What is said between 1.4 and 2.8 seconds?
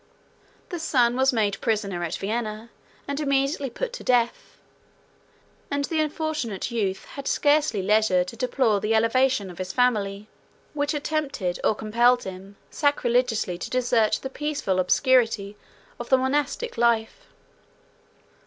prisoner at Vienna,